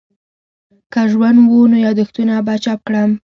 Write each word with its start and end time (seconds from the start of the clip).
که 0.91 1.01
ژوند 1.11 1.37
وو 1.43 1.61
نو 1.71 1.77
یادښتونه 1.85 2.33
به 2.45 2.53
چاپ 2.63 2.79
کړم. 2.87 3.11